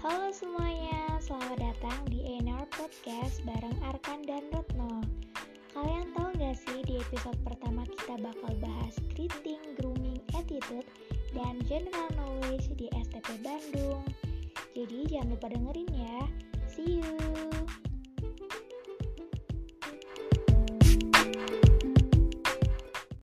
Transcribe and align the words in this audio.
Halo 0.00 0.32
semuanya, 0.32 1.20
selamat 1.20 1.60
datang 1.60 2.08
di 2.08 2.24
NR 2.40 2.64
Podcast 2.72 3.44
bareng 3.44 3.76
Arkan 3.84 4.24
dan 4.24 4.48
Retno. 4.48 5.04
Kalian 5.76 6.16
tahu 6.16 6.32
gak 6.40 6.56
sih 6.56 6.80
di 6.88 7.04
episode 7.04 7.36
pertama 7.44 7.84
kita 7.84 8.16
bakal 8.16 8.48
bahas 8.64 8.96
greeting, 9.12 9.60
grooming, 9.76 10.16
attitude, 10.32 10.88
dan 11.36 11.60
general 11.68 12.08
knowledge 12.16 12.72
di 12.80 12.88
STP 12.96 13.44
Bandung? 13.44 14.00
Jadi 14.72 15.04
jangan 15.04 15.36
lupa 15.36 15.52
dengerin 15.52 15.90
ya. 15.92 16.18